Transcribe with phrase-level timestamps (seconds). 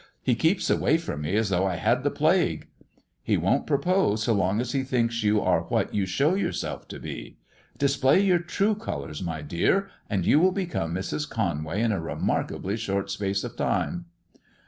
[0.29, 2.67] "He keeps away from me as though I had the plague.""
[3.21, 6.99] He won't propose so long as he thinks you are what you show yourself to
[6.99, 7.37] be.
[7.77, 11.29] Display your true colours, my dear, and you will become Mrs.
[11.29, 14.05] Conway in a remarkably short space of time."